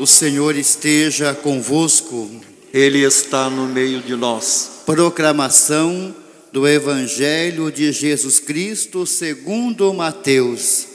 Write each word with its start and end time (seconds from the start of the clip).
O 0.00 0.06
Senhor 0.06 0.56
esteja 0.56 1.34
convosco. 1.34 2.30
Ele 2.72 3.04
está 3.04 3.50
no 3.50 3.66
meio 3.66 4.00
de 4.00 4.16
nós. 4.16 4.80
Proclamação 4.86 6.16
do 6.50 6.66
Evangelho 6.66 7.70
de 7.70 7.92
Jesus 7.92 8.40
Cristo 8.40 9.04
segundo 9.04 9.92
Mateus. 9.92 10.86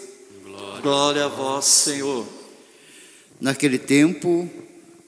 Glória 0.81 1.26
a 1.26 1.28
vós, 1.28 1.65
Senhor. 1.65 2.26
Naquele 3.39 3.78
tempo, 3.78 4.49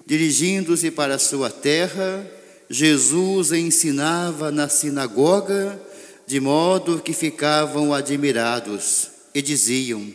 dirigindo-se 0.06 0.92
para 0.92 1.16
a 1.16 1.20
sua 1.20 1.50
terra, 1.50 2.24
Jesus 2.70 3.52
ensinava 3.52 4.52
na 4.52 4.70
sinagoga, 4.70 5.82
de 6.28 6.40
modo 6.40 7.02
que 7.02 7.14
ficavam 7.14 7.92
admirados 7.92 9.08
e 9.34 9.42
diziam: 9.42 10.06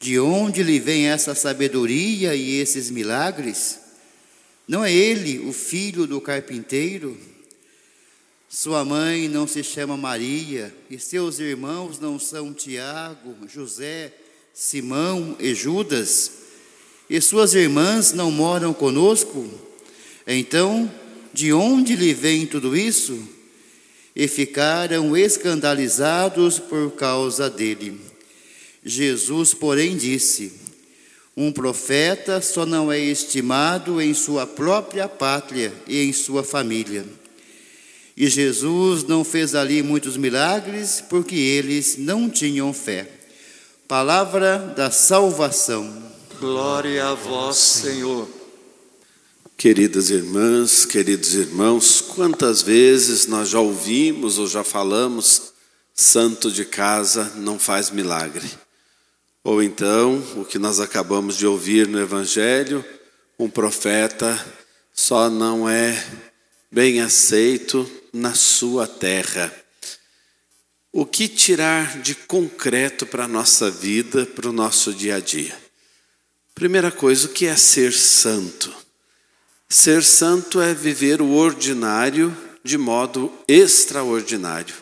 De 0.00 0.18
onde 0.18 0.62
lhe 0.62 0.78
vem 0.78 1.08
essa 1.08 1.34
sabedoria 1.34 2.34
e 2.34 2.60
esses 2.60 2.90
milagres? 2.90 3.80
Não 4.66 4.84
é 4.84 4.92
ele 4.92 5.40
o 5.40 5.52
filho 5.52 6.06
do 6.06 6.20
carpinteiro? 6.20 7.18
Sua 8.48 8.84
mãe 8.84 9.28
não 9.28 9.46
se 9.46 9.62
chama 9.62 9.96
Maria, 9.96 10.74
e 10.88 10.98
seus 10.98 11.38
irmãos 11.38 11.98
não 11.98 12.18
são 12.18 12.54
Tiago, 12.54 13.36
José, 13.48 14.14
Simão 14.54 15.36
e 15.38 15.54
Judas? 15.54 16.32
E 17.10 17.20
suas 17.20 17.54
irmãs 17.54 18.12
não 18.12 18.30
moram 18.30 18.72
conosco? 18.72 19.48
Então, 20.26 20.90
de 21.32 21.52
onde 21.52 21.96
lhe 21.96 22.14
vem 22.14 22.46
tudo 22.46 22.76
isso? 22.76 23.18
E 24.14 24.28
ficaram 24.28 25.16
escandalizados 25.16 26.58
por 26.58 26.92
causa 26.92 27.50
dele. 27.50 28.00
Jesus, 28.84 29.54
porém, 29.54 29.96
disse: 29.96 30.52
Um 31.36 31.52
profeta 31.52 32.40
só 32.40 32.64
não 32.64 32.90
é 32.90 32.98
estimado 32.98 34.00
em 34.00 34.14
sua 34.14 34.46
própria 34.46 35.08
pátria 35.08 35.72
e 35.86 36.02
em 36.02 36.12
sua 36.12 36.42
família. 36.42 37.04
E 38.16 38.26
Jesus 38.26 39.04
não 39.04 39.22
fez 39.22 39.54
ali 39.54 39.82
muitos 39.82 40.16
milagres 40.16 41.02
porque 41.08 41.36
eles 41.36 41.96
não 41.96 42.28
tinham 42.28 42.72
fé. 42.72 43.08
Palavra 43.86 44.74
da 44.76 44.90
salvação. 44.90 46.02
Glória 46.40 47.06
a 47.06 47.14
vós, 47.14 47.56
Senhor. 47.56 48.28
Queridas 49.56 50.10
irmãs, 50.10 50.84
queridos 50.84 51.34
irmãos, 51.34 52.00
quantas 52.00 52.62
vezes 52.62 53.26
nós 53.26 53.48
já 53.48 53.58
ouvimos 53.58 54.38
ou 54.38 54.46
já 54.46 54.62
falamos, 54.62 55.52
santo 55.94 56.50
de 56.50 56.64
casa 56.64 57.32
não 57.36 57.58
faz 57.58 57.90
milagre. 57.90 58.48
Ou 59.50 59.62
então, 59.62 60.22
o 60.36 60.44
que 60.44 60.58
nós 60.58 60.78
acabamos 60.78 61.38
de 61.38 61.46
ouvir 61.46 61.88
no 61.88 61.98
Evangelho, 61.98 62.84
um 63.38 63.48
profeta 63.48 64.38
só 64.92 65.30
não 65.30 65.66
é 65.66 66.06
bem 66.70 67.00
aceito 67.00 67.90
na 68.12 68.34
sua 68.34 68.86
terra. 68.86 69.50
O 70.92 71.06
que 71.06 71.26
tirar 71.26 71.98
de 72.02 72.14
concreto 72.14 73.06
para 73.06 73.24
a 73.24 73.28
nossa 73.28 73.70
vida, 73.70 74.26
para 74.26 74.50
o 74.50 74.52
nosso 74.52 74.92
dia 74.92 75.16
a 75.16 75.20
dia? 75.20 75.58
Primeira 76.54 76.92
coisa, 76.92 77.26
o 77.26 77.30
que 77.30 77.46
é 77.46 77.56
ser 77.56 77.94
santo? 77.94 78.70
Ser 79.66 80.04
santo 80.04 80.60
é 80.60 80.74
viver 80.74 81.22
o 81.22 81.30
ordinário 81.30 82.36
de 82.62 82.76
modo 82.76 83.32
extraordinário. 83.48 84.74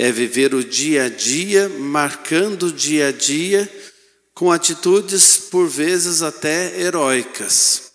É 0.00 0.12
viver 0.12 0.54
o 0.54 0.62
dia 0.62 1.06
a 1.06 1.08
dia, 1.08 1.68
marcando 1.68 2.66
o 2.66 2.72
dia 2.72 3.08
a 3.08 3.10
dia 3.10 3.68
com 4.32 4.52
atitudes 4.52 5.36
por 5.50 5.68
vezes 5.68 6.22
até 6.22 6.80
heróicas, 6.80 7.90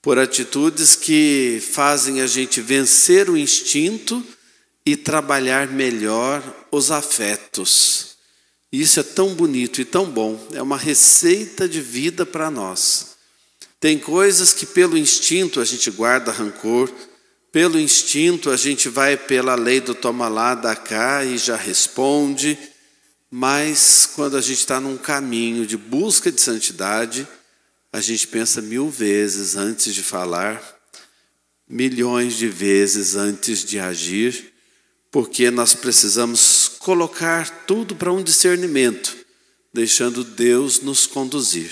por 0.00 0.16
atitudes 0.16 0.94
que 0.94 1.60
fazem 1.72 2.20
a 2.20 2.28
gente 2.28 2.60
vencer 2.60 3.28
o 3.28 3.36
instinto 3.36 4.24
e 4.86 4.96
trabalhar 4.96 5.66
melhor 5.66 6.40
os 6.70 6.92
afetos. 6.92 8.10
Isso 8.70 9.00
é 9.00 9.02
tão 9.02 9.34
bonito 9.34 9.80
e 9.80 9.84
tão 9.84 10.08
bom, 10.08 10.40
é 10.52 10.62
uma 10.62 10.78
receita 10.78 11.68
de 11.68 11.80
vida 11.80 12.24
para 12.24 12.48
nós. 12.48 13.16
Tem 13.80 13.98
coisas 13.98 14.52
que 14.52 14.66
pelo 14.66 14.96
instinto 14.96 15.60
a 15.60 15.64
gente 15.64 15.90
guarda 15.90 16.30
rancor, 16.30 16.88
pelo 17.54 17.78
instinto 17.78 18.50
a 18.50 18.56
gente 18.56 18.88
vai 18.88 19.16
pela 19.16 19.54
lei 19.54 19.80
do 19.80 19.94
toma 19.94 20.26
lá, 20.26 20.56
dá 20.56 20.74
cá 20.74 21.24
e 21.24 21.38
já 21.38 21.54
responde, 21.54 22.58
mas 23.30 24.10
quando 24.12 24.36
a 24.36 24.40
gente 24.40 24.58
está 24.58 24.80
num 24.80 24.98
caminho 24.98 25.64
de 25.64 25.76
busca 25.76 26.32
de 26.32 26.40
santidade, 26.40 27.28
a 27.92 28.00
gente 28.00 28.26
pensa 28.26 28.60
mil 28.60 28.90
vezes 28.90 29.54
antes 29.54 29.94
de 29.94 30.02
falar, 30.02 30.60
milhões 31.68 32.34
de 32.36 32.48
vezes 32.48 33.14
antes 33.14 33.64
de 33.64 33.78
agir, 33.78 34.52
porque 35.12 35.48
nós 35.48 35.74
precisamos 35.74 36.72
colocar 36.80 37.48
tudo 37.68 37.94
para 37.94 38.12
um 38.12 38.20
discernimento, 38.20 39.16
deixando 39.72 40.24
Deus 40.24 40.80
nos 40.80 41.06
conduzir. 41.06 41.70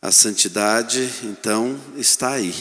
A 0.00 0.12
santidade, 0.12 1.10
então, 1.24 1.76
está 1.96 2.34
aí. 2.34 2.54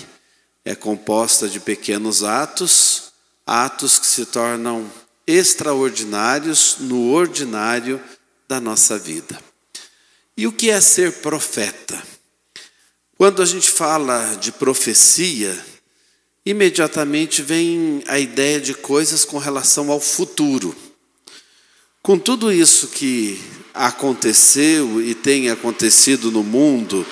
É 0.63 0.75
composta 0.75 1.49
de 1.49 1.59
pequenos 1.59 2.23
atos, 2.23 3.11
atos 3.45 3.97
que 3.97 4.05
se 4.05 4.25
tornam 4.25 4.89
extraordinários 5.25 6.77
no 6.79 7.11
ordinário 7.11 8.01
da 8.47 8.59
nossa 8.59 8.97
vida. 8.97 9.39
E 10.38 10.47
o 10.47 10.51
que 10.51 10.69
é 10.69 10.79
ser 10.81 11.13
profeta? 11.13 12.01
Quando 13.17 13.41
a 13.41 13.45
gente 13.45 13.69
fala 13.69 14.35
de 14.35 14.51
profecia, 14.51 15.57
imediatamente 16.45 17.41
vem 17.41 18.03
a 18.07 18.19
ideia 18.19 18.59
de 18.59 18.73
coisas 18.73 19.23
com 19.23 19.38
relação 19.38 19.91
ao 19.91 19.99
futuro. 19.99 20.75
Com 22.01 22.17
tudo 22.17 22.51
isso 22.51 22.88
que 22.88 23.39
aconteceu 23.73 25.01
e 25.01 25.13
tem 25.13 25.49
acontecido 25.49 26.31
no 26.31 26.43
mundo 26.43 27.05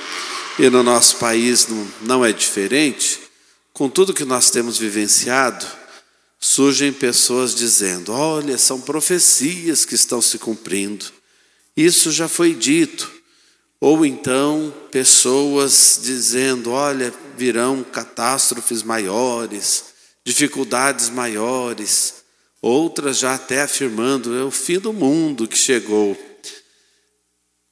e 0.57 0.69
no 0.69 0.81
nosso 0.81 1.17
país 1.17 1.67
não, 2.01 2.25
é 2.25 2.33
diferente, 2.33 3.19
com 3.73 3.89
tudo 3.89 4.13
que 4.13 4.25
nós 4.25 4.49
temos 4.49 4.77
vivenciado, 4.77 5.65
surgem 6.39 6.91
pessoas 6.91 7.53
dizendo: 7.53 8.11
olha, 8.11 8.57
são 8.57 8.79
profecias 8.81 9.85
que 9.85 9.95
estão 9.95 10.21
se 10.21 10.37
cumprindo, 10.37 11.05
isso 11.75 12.11
já 12.11 12.27
foi 12.27 12.53
dito. 12.53 13.19
Ou 13.81 14.05
então 14.05 14.73
pessoas 14.91 15.99
dizendo: 16.01 16.71
olha, 16.71 17.13
virão 17.37 17.83
catástrofes 17.83 18.83
maiores, 18.83 19.85
dificuldades 20.25 21.09
maiores. 21.09 22.15
Outras 22.61 23.17
já 23.17 23.35
até 23.35 23.61
afirmando: 23.61 24.35
é 24.35 24.43
o 24.43 24.51
fim 24.51 24.79
do 24.79 24.91
mundo 24.91 25.47
que 25.47 25.57
chegou. 25.57 26.17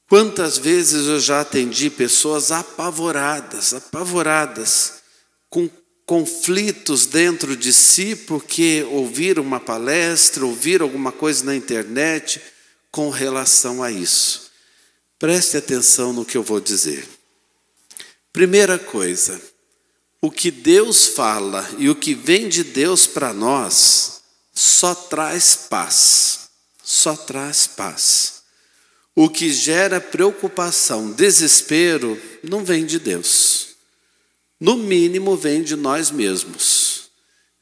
Quantas 0.10 0.58
vezes 0.58 1.08
eu 1.08 1.20
já 1.20 1.42
atendi 1.42 1.90
pessoas 1.90 2.50
apavoradas, 2.50 3.74
apavoradas, 3.74 5.02
com 5.50 5.70
conflitos 6.08 7.06
dentro 7.06 7.58
de 7.58 7.74
si, 7.74 8.16
porque 8.16 8.88
ouviram 8.90 9.44
uma 9.44 9.60
palestra, 9.60 10.46
ouviram 10.46 10.86
alguma 10.86 11.12
coisa 11.12 11.44
na 11.44 11.54
internet 11.54 12.42
com 12.90 13.10
relação 13.10 13.84
a 13.84 13.92
isso. 13.92 14.50
Preste 15.20 15.58
atenção 15.58 16.14
no 16.14 16.24
que 16.24 16.38
eu 16.38 16.44
vou 16.44 16.62
dizer. 16.62 17.06
Primeira 18.32 18.80
coisa, 18.80 19.40
o 20.22 20.32
que 20.32 20.50
Deus 20.50 21.08
fala 21.08 21.70
e 21.78 21.90
o 21.90 21.96
que 21.96 22.14
vem 22.14 22.48
de 22.48 22.64
Deus 22.64 23.06
para 23.06 23.34
nós 23.34 24.22
só 24.54 24.96
traz 24.96 25.58
paz, 25.70 26.50
só 26.82 27.18
traz 27.18 27.68
paz. 27.68 28.44
O 29.14 29.30
que 29.30 29.52
gera 29.52 30.00
preocupação, 30.00 31.12
desespero, 31.12 32.22
não 32.42 32.64
vem 32.64 32.86
de 32.86 32.98
Deus. 32.98 33.77
No 34.60 34.76
mínimo, 34.76 35.38
vem 35.38 35.62
de 35.62 35.76
nós 35.76 36.10
mesmos, 36.10 37.12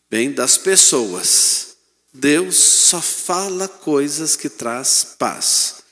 vem 0.10 0.32
das 0.32 0.58
pessoas. 0.58 1.76
Deus 2.14 2.56
só 2.56 3.02
fala 3.02 3.68
coisas 3.68 4.38
que 4.38 4.48
traz 4.48 5.16
paz. 5.20 5.84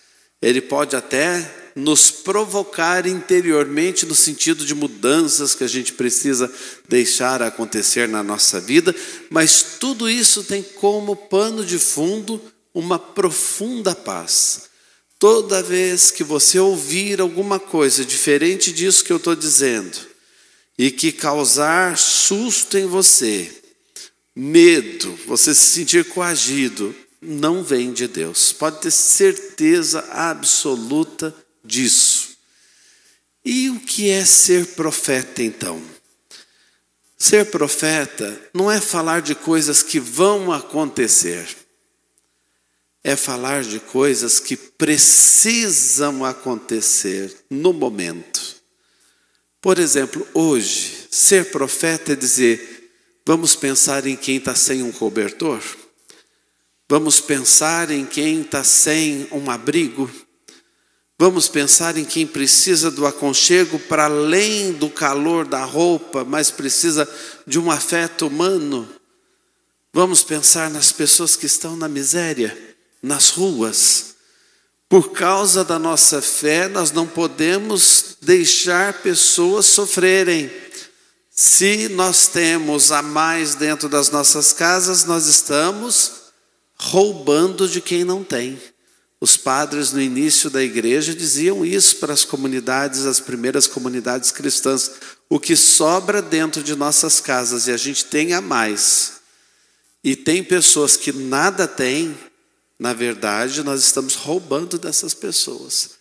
Ele 0.42 0.62
pode 0.62 0.96
até 0.96 1.64
nos 1.76 2.12
provocar 2.12 3.06
interiormente 3.08 4.06
no 4.06 4.16
sentido 4.16 4.66
de 4.66 4.76
mudanças 4.76 5.56
que 5.56 5.64
a 5.64 5.68
gente 5.68 5.94
precisa 5.94 6.52
deixar 6.88 7.42
acontecer 7.42 8.08
na 8.08 8.24
nossa 8.24 8.62
vida, 8.62 8.96
mas 9.30 9.78
tudo 9.80 10.10
isso 10.10 10.44
tem 10.44 10.62
como 10.62 11.16
pano 11.16 11.66
de 11.66 11.80
fundo 11.80 12.42
uma 12.74 12.98
profunda 12.98 13.94
paz. 13.96 14.70
Toda 15.20 15.64
vez 15.64 16.12
que 16.12 16.24
você 16.24 16.60
ouvir 16.60 17.20
alguma 17.20 17.60
coisa 17.60 18.06
diferente 18.06 18.72
disso 18.72 19.04
que 19.04 19.12
eu 19.12 19.18
estou 19.18 19.36
dizendo, 19.36 20.13
e 20.78 20.90
que 20.92 21.12
causar 21.12 21.98
susto 21.98 22.78
em 22.78 22.86
você, 22.86 23.52
medo, 24.36 25.18
você 25.28 25.54
se 25.54 25.74
sentir 25.74 26.06
coagido, 26.06 26.96
não 27.22 27.64
vem 27.64 27.94
de 27.94 28.08
Deus. 28.08 28.52
Pode 28.52 28.82
ter 28.82 28.92
certeza 28.92 30.00
absoluta 30.12 31.34
disso. 31.64 32.38
E 33.46 33.70
o 33.70 33.80
que 33.80 34.10
é 34.10 34.26
ser 34.26 34.68
profeta 34.68 35.44
então? 35.44 35.82
Ser 37.18 37.46
profeta 37.46 38.50
não 38.54 38.70
é 38.70 38.82
falar 38.82 39.22
de 39.22 39.36
coisas 39.36 39.82
que 39.82 40.00
vão 40.00 40.52
acontecer, 40.52 41.48
é 43.04 43.16
falar 43.16 43.64
de 43.64 43.80
coisas 43.80 44.40
que 44.40 44.58
precisam 44.58 46.26
acontecer 46.26 47.34
no 47.50 47.72
momento. 47.72 48.33
Por 49.64 49.80
exemplo, 49.80 50.28
hoje, 50.34 51.08
ser 51.10 51.50
profeta 51.50 52.12
é 52.12 52.16
dizer: 52.16 52.92
vamos 53.26 53.56
pensar 53.56 54.06
em 54.06 54.16
quem 54.16 54.36
está 54.36 54.54
sem 54.54 54.84
um 54.84 54.92
cobertor, 54.92 55.64
vamos 56.88 57.20
pensar 57.20 57.90
em 57.90 58.06
quem 58.06 58.42
está 58.42 58.64
sem 58.64 59.26
um 59.32 59.50
abrigo, 59.50 60.12
Vamos 61.18 61.48
pensar 61.48 61.96
em 61.96 62.04
quem 62.04 62.28
precisa 62.28 62.92
do 62.92 63.06
aconchego 63.06 63.80
para 63.80 64.06
além 64.06 64.74
do 64.74 64.90
calor 64.90 65.48
da 65.48 65.64
roupa, 65.64 66.26
mas 66.26 66.52
precisa 66.52 67.08
de 67.48 67.58
um 67.58 67.72
afeto 67.72 68.28
humano. 68.28 68.90
Vamos 69.94 70.24
pensar 70.24 70.70
nas 70.72 70.92
pessoas 70.92 71.36
que 71.38 71.46
estão 71.46 71.78
na 71.78 71.88
miséria, 71.88 72.58
nas 73.02 73.30
ruas. 73.30 74.13
Por 74.94 75.12
causa 75.12 75.64
da 75.64 75.80
nossa 75.80 76.22
fé, 76.22 76.68
nós 76.68 76.92
não 76.92 77.08
podemos 77.08 78.16
deixar 78.22 79.02
pessoas 79.02 79.66
sofrerem. 79.66 80.52
Se 81.32 81.90
nós 81.90 82.28
temos 82.28 82.92
a 82.92 83.02
mais 83.02 83.56
dentro 83.56 83.90
das 83.90 84.12
nossas 84.12 84.54
casas, 84.54 85.04
nós 85.04 85.26
estamos 85.26 86.12
roubando 86.80 87.68
de 87.68 87.82
quem 87.82 88.04
não 88.04 88.24
tem. 88.24 88.62
Os 89.20 89.36
padres 89.36 89.92
no 89.92 90.00
início 90.00 90.48
da 90.48 90.62
igreja 90.62 91.16
diziam 91.16 91.66
isso 91.66 91.96
para 91.96 92.14
as 92.14 92.24
comunidades, 92.24 93.08
as 93.08 93.20
primeiras 93.20 93.66
comunidades 93.66 94.30
cristãs. 94.30 94.92
O 95.28 95.40
que 95.40 95.56
sobra 95.56 96.22
dentro 96.22 96.62
de 96.62 96.76
nossas 96.76 97.20
casas 97.20 97.66
e 97.66 97.72
a 97.72 97.78
gente 97.78 98.06
tem 98.06 98.34
a 98.34 98.42
mais. 98.42 99.14
E 100.04 100.16
tem 100.16 100.44
pessoas 100.44 100.96
que 100.96 101.12
nada 101.12 101.68
têm, 101.68 102.16
na 102.80 102.94
verdade, 102.94 103.64
nós 103.64 103.84
estamos 103.84 104.16
roubando 104.16 104.78
dessas 104.78 105.14
pessoas. 105.14 105.92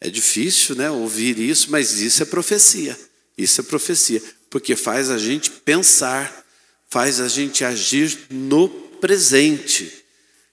É 0.00 0.08
difícil, 0.08 0.76
né, 0.76 0.90
ouvir 0.90 1.38
isso, 1.38 1.70
mas 1.70 2.00
isso 2.00 2.22
é 2.22 2.26
profecia. 2.26 2.98
Isso 3.36 3.60
é 3.60 3.64
profecia, 3.64 4.22
porque 4.50 4.74
faz 4.74 5.10
a 5.10 5.18
gente 5.18 5.50
pensar, 5.50 6.44
faz 6.88 7.20
a 7.20 7.28
gente 7.28 7.64
agir 7.64 8.18
no 8.30 8.68
presente. 8.68 10.04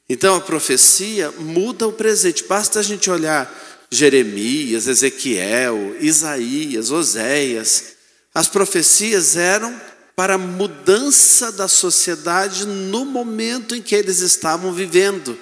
Então 0.07 0.36
a 0.36 0.42
profecia 0.42 1.31
muda 1.31 1.88
o 1.88 1.94
presente. 1.94 2.44
Basta 2.44 2.80
a 2.80 2.83
gente 2.83 3.10
olhar 3.10 3.51
Jeremias, 3.89 4.88
Ezequiel, 4.88 5.95
Isaías, 6.00 6.92
Oséias. 6.92 7.95
As 8.33 8.48
profecias 8.48 9.36
eram 9.36 9.80
para 10.16 10.36
a 10.36 10.38
mudança 10.38 11.51
da 11.51 11.68
sociedade 11.68 12.66
no 12.66 13.04
momento 13.04 13.75
em 13.75 13.81
que 13.81 13.95
eles 13.95 14.19
estavam 14.19 14.71
vivendo. 14.71 15.38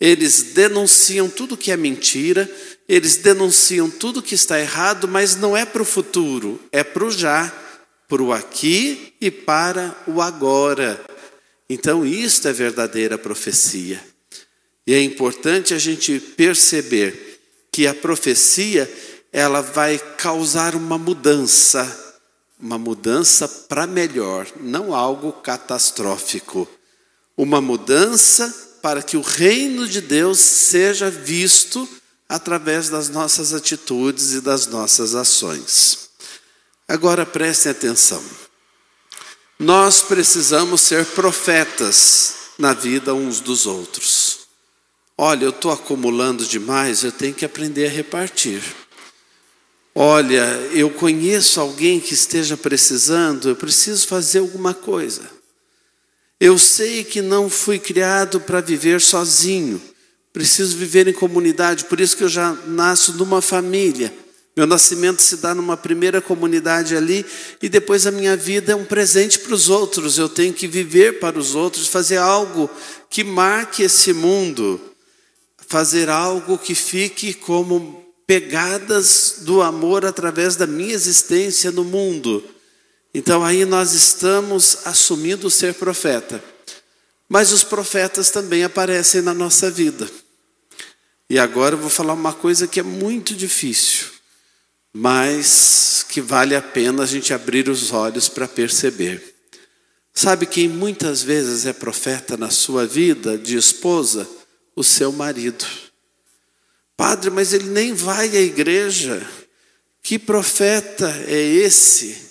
Eles 0.00 0.52
denunciam 0.54 1.28
tudo 1.28 1.56
que 1.56 1.70
é 1.70 1.76
mentira, 1.76 2.50
eles 2.88 3.16
denunciam 3.16 3.88
tudo 3.88 4.22
que 4.22 4.34
está 4.34 4.60
errado, 4.60 5.08
mas 5.08 5.36
não 5.36 5.56
é 5.56 5.64
para 5.64 5.82
o 5.82 5.86
futuro, 5.86 6.60
é 6.70 6.82
para 6.84 7.04
o 7.04 7.10
já, 7.10 7.52
para 8.08 8.22
o 8.22 8.32
aqui 8.32 9.14
e 9.20 9.30
para 9.30 9.96
o 10.06 10.20
agora. 10.20 11.02
Então, 11.68 12.04
isto 12.04 12.46
é 12.48 12.52
verdadeira 12.52 13.16
profecia. 13.16 14.02
E 14.86 14.92
é 14.92 15.00
importante 15.00 15.72
a 15.72 15.78
gente 15.78 16.20
perceber 16.20 17.40
que 17.72 17.86
a 17.86 17.94
profecia, 17.94 18.90
ela 19.32 19.60
vai 19.60 19.98
causar 20.18 20.76
uma 20.76 20.98
mudança, 20.98 22.16
uma 22.60 22.78
mudança 22.78 23.48
para 23.48 23.86
melhor, 23.86 24.46
não 24.60 24.94
algo 24.94 25.32
catastrófico. 25.32 26.68
Uma 27.36 27.60
mudança 27.60 28.63
para 28.84 29.02
que 29.02 29.16
o 29.16 29.22
reino 29.22 29.88
de 29.88 30.02
Deus 30.02 30.38
seja 30.38 31.08
visto 31.08 31.88
através 32.28 32.90
das 32.90 33.08
nossas 33.08 33.54
atitudes 33.54 34.32
e 34.34 34.42
das 34.42 34.66
nossas 34.66 35.14
ações. 35.14 36.10
Agora 36.86 37.24
prestem 37.24 37.72
atenção. 37.72 38.22
Nós 39.58 40.02
precisamos 40.02 40.82
ser 40.82 41.06
profetas 41.06 42.34
na 42.58 42.74
vida 42.74 43.14
uns 43.14 43.40
dos 43.40 43.64
outros. 43.64 44.40
Olha, 45.16 45.46
eu 45.46 45.50
estou 45.50 45.72
acumulando 45.72 46.44
demais, 46.44 47.04
eu 47.04 47.10
tenho 47.10 47.32
que 47.32 47.46
aprender 47.46 47.86
a 47.86 47.90
repartir. 47.90 48.62
Olha, 49.94 50.44
eu 50.74 50.90
conheço 50.90 51.58
alguém 51.58 51.98
que 51.98 52.12
esteja 52.12 52.54
precisando, 52.54 53.48
eu 53.48 53.56
preciso 53.56 54.06
fazer 54.06 54.40
alguma 54.40 54.74
coisa. 54.74 55.22
Eu 56.44 56.58
sei 56.58 57.02
que 57.02 57.22
não 57.22 57.48
fui 57.48 57.78
criado 57.78 58.38
para 58.38 58.60
viver 58.60 59.00
sozinho, 59.00 59.80
preciso 60.30 60.76
viver 60.76 61.08
em 61.08 61.12
comunidade, 61.14 61.86
por 61.86 61.98
isso 61.98 62.14
que 62.14 62.22
eu 62.22 62.28
já 62.28 62.52
nasço 62.66 63.14
numa 63.14 63.40
família. 63.40 64.12
Meu 64.54 64.66
nascimento 64.66 65.22
se 65.22 65.38
dá 65.38 65.54
numa 65.54 65.74
primeira 65.74 66.20
comunidade 66.20 66.94
ali 66.94 67.24
e 67.62 67.68
depois 67.70 68.06
a 68.06 68.10
minha 68.10 68.36
vida 68.36 68.72
é 68.72 68.76
um 68.76 68.84
presente 68.84 69.38
para 69.38 69.54
os 69.54 69.70
outros. 69.70 70.18
Eu 70.18 70.28
tenho 70.28 70.52
que 70.52 70.68
viver 70.68 71.18
para 71.18 71.38
os 71.38 71.54
outros, 71.54 71.86
fazer 71.86 72.18
algo 72.18 72.68
que 73.08 73.24
marque 73.24 73.82
esse 73.82 74.12
mundo, 74.12 74.78
fazer 75.66 76.10
algo 76.10 76.58
que 76.58 76.74
fique 76.74 77.32
como 77.32 78.04
pegadas 78.26 79.36
do 79.38 79.62
amor 79.62 80.04
através 80.04 80.56
da 80.56 80.66
minha 80.66 80.92
existência 80.92 81.72
no 81.72 81.84
mundo. 81.84 82.44
Então 83.14 83.44
aí 83.44 83.64
nós 83.64 83.92
estamos 83.92 84.78
assumindo 84.84 85.48
ser 85.48 85.74
profeta. 85.74 86.42
Mas 87.28 87.52
os 87.52 87.64
profetas 87.64 88.30
também 88.30 88.64
aparecem 88.64 89.22
na 89.22 89.32
nossa 89.32 89.70
vida. 89.70 90.10
E 91.30 91.38
agora 91.38 91.74
eu 91.74 91.78
vou 91.78 91.88
falar 91.88 92.12
uma 92.12 92.32
coisa 92.32 92.66
que 92.66 92.80
é 92.80 92.82
muito 92.82 93.34
difícil 93.34 94.14
mas 94.96 96.06
que 96.08 96.20
vale 96.20 96.54
a 96.54 96.62
pena 96.62 97.02
a 97.02 97.06
gente 97.06 97.34
abrir 97.34 97.68
os 97.68 97.90
olhos 97.90 98.28
para 98.28 98.46
perceber. 98.46 99.34
Sabe 100.12 100.46
quem 100.46 100.68
muitas 100.68 101.20
vezes 101.20 101.66
é 101.66 101.72
profeta 101.72 102.36
na 102.36 102.48
sua 102.48 102.86
vida 102.86 103.36
de 103.36 103.56
esposa? 103.56 104.28
O 104.76 104.84
seu 104.84 105.10
marido. 105.10 105.64
Padre, 106.96 107.30
mas 107.30 107.52
ele 107.52 107.68
nem 107.70 107.92
vai 107.92 108.28
à 108.36 108.40
igreja. 108.40 109.28
Que 110.00 110.16
profeta 110.16 111.08
é 111.26 111.40
esse? 111.40 112.23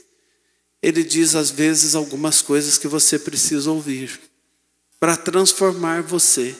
Ele 0.83 1.01
diz 1.01 1.33
às 1.33 1.50
vezes 1.50 1.96
algumas 1.96 2.41
coisas 2.41 2.77
que 2.77 2.89
você 2.89 3.17
precisa 3.17 3.72
ouvir 3.72 4.19
para 5.00 5.15
transformar 5.15 6.03
você 6.03 6.53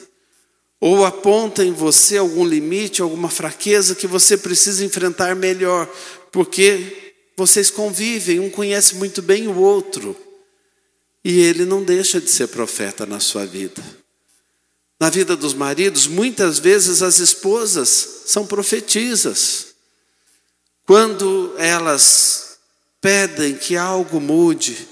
ou 0.80 1.04
aponta 1.04 1.64
em 1.64 1.72
você 1.72 2.16
algum 2.16 2.44
limite, 2.44 3.02
alguma 3.02 3.28
fraqueza 3.28 3.94
que 3.94 4.06
você 4.06 4.36
precisa 4.36 4.84
enfrentar 4.84 5.34
melhor, 5.36 5.86
porque 6.32 7.14
vocês 7.36 7.70
convivem, 7.70 8.40
um 8.40 8.50
conhece 8.50 8.94
muito 8.96 9.22
bem 9.22 9.46
o 9.46 9.58
outro, 9.58 10.16
e 11.24 11.40
ele 11.40 11.64
não 11.64 11.82
deixa 11.82 12.20
de 12.20 12.30
ser 12.30 12.48
profeta 12.48 13.06
na 13.06 13.18
sua 13.18 13.46
vida. 13.46 13.82
Na 15.00 15.08
vida 15.08 15.34
dos 15.34 15.54
maridos, 15.54 16.06
muitas 16.06 16.58
vezes 16.58 17.02
as 17.02 17.18
esposas 17.18 18.22
são 18.26 18.46
profetisas. 18.46 19.68
Quando 20.86 21.54
elas 21.56 22.43
pedem 23.04 23.54
que 23.54 23.76
algo 23.76 24.18
mude, 24.18 24.88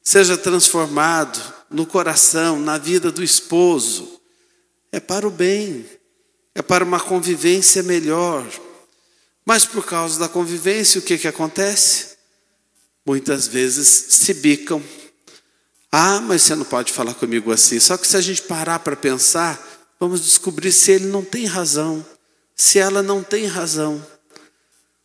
seja 0.00 0.38
transformado 0.38 1.42
no 1.68 1.84
coração, 1.84 2.60
na 2.60 2.78
vida 2.78 3.10
do 3.10 3.20
esposo, 3.20 4.20
é 4.92 5.00
para 5.00 5.26
o 5.26 5.30
bem, 5.30 5.84
é 6.54 6.62
para 6.62 6.84
uma 6.84 7.00
convivência 7.00 7.82
melhor. 7.82 8.46
Mas 9.44 9.64
por 9.64 9.84
causa 9.84 10.20
da 10.20 10.28
convivência, 10.28 11.00
o 11.00 11.02
que, 11.02 11.18
que 11.18 11.26
acontece? 11.26 12.16
Muitas 13.04 13.48
vezes 13.48 13.88
se 13.88 14.34
bicam. 14.34 14.80
Ah, 15.90 16.20
mas 16.20 16.42
você 16.42 16.54
não 16.54 16.64
pode 16.64 16.92
falar 16.92 17.14
comigo 17.14 17.50
assim. 17.50 17.80
Só 17.80 17.96
que 17.96 18.06
se 18.06 18.16
a 18.16 18.20
gente 18.20 18.42
parar 18.42 18.78
para 18.78 18.94
pensar, 18.94 19.60
vamos 19.98 20.24
descobrir 20.24 20.70
se 20.70 20.92
ele 20.92 21.06
não 21.06 21.24
tem 21.24 21.44
razão, 21.44 22.06
se 22.54 22.78
ela 22.78 23.02
não 23.02 23.20
tem 23.20 23.46
razão. 23.46 24.00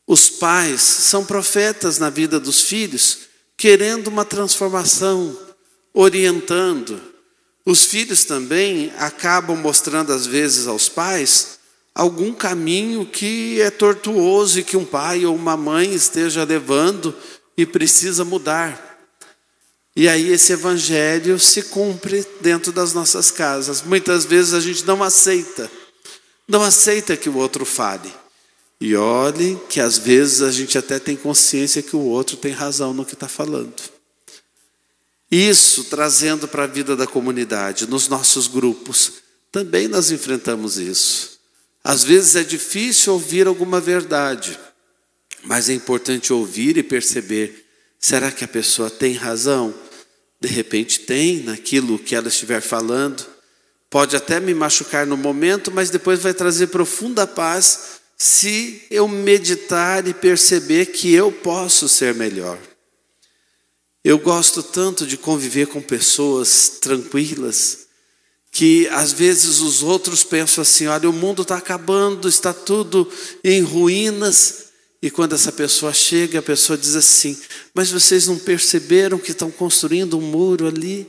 Os 0.07 0.29
pais 0.29 0.81
são 0.81 1.25
profetas 1.25 1.97
na 1.97 2.09
vida 2.09 2.39
dos 2.39 2.61
filhos, 2.61 3.19
querendo 3.57 4.07
uma 4.07 4.25
transformação, 4.25 5.37
orientando, 5.93 7.13
os 7.65 7.85
filhos 7.85 8.25
também 8.25 8.91
acabam 8.97 9.55
mostrando, 9.55 10.11
às 10.11 10.25
vezes, 10.25 10.67
aos 10.67 10.89
pais 10.89 11.59
algum 11.95 12.33
caminho 12.33 13.05
que 13.05 13.61
é 13.61 13.69
tortuoso 13.69 14.59
e 14.59 14.63
que 14.63 14.75
um 14.75 14.83
pai 14.83 15.25
ou 15.25 15.35
uma 15.35 15.55
mãe 15.55 15.93
esteja 15.93 16.43
levando 16.43 17.15
e 17.55 17.65
precisa 17.65 18.25
mudar. 18.25 18.99
E 19.95 20.09
aí 20.09 20.29
esse 20.29 20.51
evangelho 20.51 21.39
se 21.39 21.61
cumpre 21.63 22.25
dentro 22.41 22.71
das 22.71 22.93
nossas 22.93 23.29
casas. 23.29 23.83
Muitas 23.83 24.25
vezes 24.25 24.53
a 24.53 24.59
gente 24.59 24.83
não 24.85 25.03
aceita, 25.03 25.71
não 26.47 26.63
aceita 26.63 27.15
que 27.15 27.29
o 27.29 27.37
outro 27.37 27.63
fale. 27.63 28.11
E 28.85 28.97
olhe 28.97 29.57
que 29.69 29.79
às 29.79 29.97
vezes 29.97 30.41
a 30.41 30.51
gente 30.51 30.77
até 30.77 30.99
tem 30.99 31.15
consciência 31.15 31.81
que 31.81 31.95
o 31.95 32.01
outro 32.01 32.35
tem 32.35 32.51
razão 32.51 32.93
no 32.93 33.05
que 33.05 33.13
está 33.13 33.29
falando. 33.29 33.81
Isso 35.31 35.85
trazendo 35.85 36.49
para 36.49 36.65
a 36.65 36.67
vida 36.67 36.93
da 36.93 37.07
comunidade, 37.07 37.87
nos 37.87 38.09
nossos 38.09 38.45
grupos, 38.45 39.13
também 39.49 39.87
nós 39.87 40.11
enfrentamos 40.11 40.77
isso. 40.77 41.39
Às 41.81 42.03
vezes 42.03 42.35
é 42.35 42.43
difícil 42.43 43.13
ouvir 43.13 43.47
alguma 43.47 43.79
verdade, 43.79 44.59
mas 45.45 45.69
é 45.69 45.73
importante 45.73 46.33
ouvir 46.33 46.75
e 46.75 46.83
perceber: 46.83 47.65
será 47.97 48.33
que 48.33 48.43
a 48.43 48.49
pessoa 48.49 48.89
tem 48.89 49.13
razão? 49.13 49.73
De 50.41 50.49
repente 50.49 50.99
tem 50.99 51.41
naquilo 51.41 51.97
que 51.97 52.15
ela 52.15 52.27
estiver 52.27 52.59
falando. 52.59 53.25
Pode 53.89 54.13
até 54.13 54.41
me 54.41 54.53
machucar 54.53 55.07
no 55.07 55.15
momento, 55.15 55.71
mas 55.71 55.89
depois 55.89 56.19
vai 56.19 56.33
trazer 56.33 56.67
profunda 56.67 57.25
paz 57.25 58.02
se 58.23 58.81
eu 58.89 59.05
meditar 59.05 60.07
e 60.07 60.13
perceber 60.13 60.85
que 60.85 61.13
eu 61.13 61.29
posso 61.29 61.89
ser 61.89 62.15
melhor. 62.15 62.57
Eu 64.01 64.17
gosto 64.17 64.63
tanto 64.63 65.05
de 65.05 65.17
conviver 65.17 65.67
com 65.67 65.81
pessoas 65.81 66.77
tranquilas, 66.79 67.79
que 68.49 68.87
às 68.91 69.11
vezes 69.11 69.59
os 69.59 69.83
outros 69.83 70.23
pensam 70.23 70.61
assim: 70.61 70.87
olha, 70.87 71.09
o 71.09 71.11
mundo 71.11 71.41
está 71.41 71.57
acabando, 71.57 72.29
está 72.29 72.53
tudo 72.53 73.11
em 73.43 73.61
ruínas. 73.61 74.67
E 75.01 75.11
quando 75.11 75.35
essa 75.35 75.51
pessoa 75.51 75.91
chega, 75.91 76.39
a 76.39 76.41
pessoa 76.41 76.77
diz 76.77 76.95
assim: 76.95 77.37
Mas 77.73 77.91
vocês 77.91 78.25
não 78.27 78.39
perceberam 78.39 79.19
que 79.19 79.31
estão 79.31 79.51
construindo 79.51 80.17
um 80.17 80.21
muro 80.21 80.65
ali? 80.65 81.05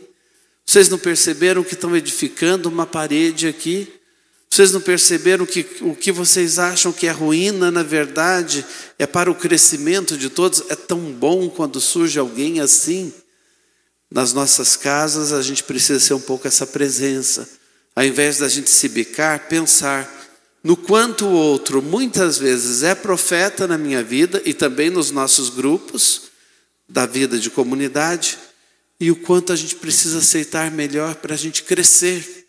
Vocês 0.66 0.88
não 0.88 0.98
perceberam 0.98 1.62
que 1.62 1.74
estão 1.74 1.94
edificando 1.96 2.68
uma 2.68 2.86
parede 2.86 3.46
aqui? 3.46 4.00
Vocês 4.54 4.70
não 4.70 4.80
perceberam 4.80 5.44
que 5.44 5.66
o 5.80 5.96
que 5.96 6.12
vocês 6.12 6.60
acham 6.60 6.92
que 6.92 7.08
é 7.08 7.10
ruína, 7.10 7.72
na 7.72 7.82
verdade, 7.82 8.64
é 8.96 9.04
para 9.04 9.28
o 9.28 9.34
crescimento 9.34 10.16
de 10.16 10.30
todos? 10.30 10.62
É 10.68 10.76
tão 10.76 11.10
bom 11.10 11.50
quando 11.50 11.80
surge 11.80 12.20
alguém 12.20 12.60
assim. 12.60 13.12
Nas 14.08 14.32
nossas 14.32 14.76
casas, 14.76 15.32
a 15.32 15.42
gente 15.42 15.64
precisa 15.64 15.98
ser 15.98 16.14
um 16.14 16.20
pouco 16.20 16.46
essa 16.46 16.64
presença. 16.64 17.48
Ao 17.96 18.04
invés 18.04 18.38
da 18.38 18.48
gente 18.48 18.70
se 18.70 18.88
bicar, 18.88 19.48
pensar 19.48 20.08
no 20.62 20.76
quanto 20.76 21.26
o 21.26 21.32
outro, 21.32 21.82
muitas 21.82 22.38
vezes, 22.38 22.84
é 22.84 22.94
profeta 22.94 23.66
na 23.66 23.76
minha 23.76 24.04
vida 24.04 24.40
e 24.44 24.54
também 24.54 24.88
nos 24.88 25.10
nossos 25.10 25.50
grupos, 25.50 26.30
da 26.88 27.06
vida 27.06 27.40
de 27.40 27.50
comunidade, 27.50 28.38
e 29.00 29.10
o 29.10 29.16
quanto 29.16 29.52
a 29.52 29.56
gente 29.56 29.74
precisa 29.74 30.18
aceitar 30.18 30.70
melhor 30.70 31.16
para 31.16 31.34
a 31.34 31.36
gente 31.36 31.64
crescer. 31.64 32.43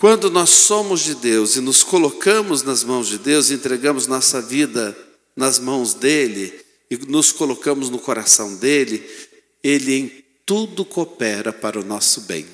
Quando 0.00 0.30
nós 0.30 0.48
somos 0.48 1.02
de 1.02 1.14
Deus 1.14 1.56
e 1.56 1.60
nos 1.60 1.82
colocamos 1.82 2.62
nas 2.62 2.82
mãos 2.82 3.06
de 3.06 3.18
Deus, 3.18 3.50
entregamos 3.50 4.06
nossa 4.06 4.40
vida 4.40 4.96
nas 5.36 5.58
mãos 5.58 5.92
dele 5.92 6.58
e 6.90 6.96
nos 6.96 7.32
colocamos 7.32 7.90
no 7.90 7.98
coração 7.98 8.56
dele, 8.56 9.06
ele 9.62 9.94
em 9.94 10.24
tudo 10.46 10.86
coopera 10.86 11.52
para 11.52 11.78
o 11.78 11.84
nosso 11.84 12.22
bem. 12.22 12.46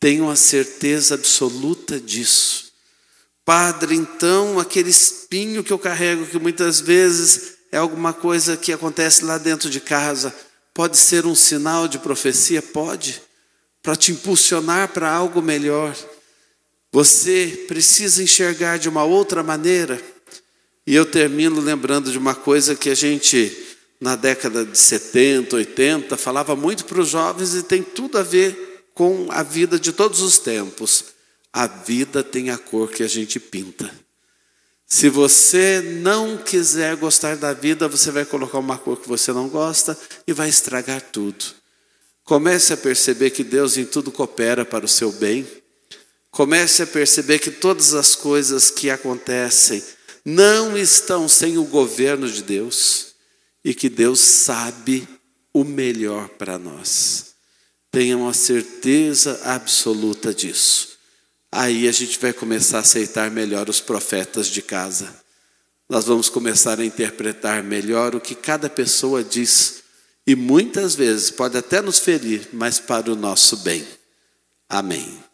Tenho 0.00 0.30
a 0.30 0.34
certeza 0.34 1.14
absoluta 1.14 2.00
disso. 2.00 2.72
Padre, 3.44 3.94
então, 3.94 4.58
aquele 4.58 4.88
espinho 4.88 5.62
que 5.62 5.74
eu 5.74 5.78
carrego, 5.78 6.24
que 6.24 6.38
muitas 6.38 6.80
vezes 6.80 7.58
é 7.70 7.76
alguma 7.76 8.14
coisa 8.14 8.56
que 8.56 8.72
acontece 8.72 9.26
lá 9.26 9.36
dentro 9.36 9.68
de 9.68 9.78
casa, 9.78 10.34
pode 10.72 10.96
ser 10.96 11.26
um 11.26 11.34
sinal 11.34 11.86
de 11.86 11.98
profecia? 11.98 12.62
Pode, 12.62 13.20
para 13.82 13.94
te 13.94 14.10
impulsionar 14.10 14.88
para 14.88 15.12
algo 15.12 15.42
melhor. 15.42 15.94
Você 16.92 17.64
precisa 17.68 18.22
enxergar 18.22 18.78
de 18.78 18.88
uma 18.88 19.04
outra 19.04 19.42
maneira. 19.42 20.00
E 20.86 20.94
eu 20.94 21.04
termino 21.04 21.60
lembrando 21.60 22.10
de 22.10 22.18
uma 22.18 22.34
coisa 22.34 22.74
que 22.74 22.88
a 22.88 22.94
gente, 22.94 23.54
na 24.00 24.14
década 24.14 24.64
de 24.64 24.78
70, 24.78 25.56
80, 25.56 26.16
falava 26.16 26.54
muito 26.54 26.84
para 26.84 27.00
os 27.00 27.08
jovens 27.08 27.54
e 27.54 27.62
tem 27.62 27.82
tudo 27.82 28.18
a 28.18 28.22
ver 28.22 28.84
com 28.94 29.26
a 29.30 29.42
vida 29.42 29.78
de 29.78 29.92
todos 29.92 30.20
os 30.20 30.38
tempos. 30.38 31.06
A 31.52 31.66
vida 31.66 32.22
tem 32.22 32.50
a 32.50 32.58
cor 32.58 32.90
que 32.90 33.02
a 33.02 33.08
gente 33.08 33.40
pinta. 33.40 33.90
Se 34.86 35.08
você 35.08 35.82
não 36.00 36.38
quiser 36.38 36.94
gostar 36.96 37.36
da 37.36 37.52
vida, 37.52 37.88
você 37.88 38.12
vai 38.12 38.24
colocar 38.24 38.58
uma 38.58 38.78
cor 38.78 39.00
que 39.00 39.08
você 39.08 39.32
não 39.32 39.48
gosta 39.48 39.98
e 40.26 40.32
vai 40.32 40.48
estragar 40.48 41.00
tudo. 41.00 41.44
Comece 42.22 42.72
a 42.72 42.76
perceber 42.76 43.30
que 43.30 43.42
Deus 43.42 43.76
em 43.76 43.84
tudo 43.84 44.12
coopera 44.12 44.64
para 44.64 44.84
o 44.84 44.88
seu 44.88 45.10
bem 45.10 45.46
Comece 46.30 46.82
a 46.82 46.86
perceber 46.86 47.38
que 47.38 47.50
todas 47.50 47.94
as 47.94 48.14
coisas 48.14 48.70
que 48.70 48.90
acontecem 48.90 49.82
não 50.24 50.76
estão 50.76 51.28
sem 51.28 51.56
o 51.56 51.64
governo 51.64 52.28
de 52.28 52.42
Deus 52.42 53.14
e 53.64 53.72
que 53.72 53.88
Deus 53.88 54.20
sabe 54.20 55.08
o 55.52 55.64
melhor 55.64 56.28
para 56.30 56.58
nós. 56.58 57.34
Tenham 57.90 58.28
a 58.28 58.34
certeza 58.34 59.40
absoluta 59.44 60.34
disso. 60.34 60.96
Aí 61.50 61.88
a 61.88 61.92
gente 61.92 62.18
vai 62.18 62.32
começar 62.32 62.78
a 62.78 62.80
aceitar 62.80 63.30
melhor 63.30 63.70
os 63.70 63.80
profetas 63.80 64.48
de 64.48 64.60
casa. 64.60 65.14
Nós 65.88 66.04
vamos 66.04 66.28
começar 66.28 66.78
a 66.78 66.84
interpretar 66.84 67.62
melhor 67.62 68.14
o 68.14 68.20
que 68.20 68.34
cada 68.34 68.68
pessoa 68.68 69.24
diz. 69.24 69.82
E 70.26 70.34
muitas 70.34 70.94
vezes 70.94 71.30
pode 71.30 71.56
até 71.56 71.80
nos 71.80 71.98
ferir, 71.98 72.48
mas 72.52 72.78
para 72.78 73.10
o 73.10 73.16
nosso 73.16 73.58
bem. 73.58 73.86
Amém. 74.68 75.25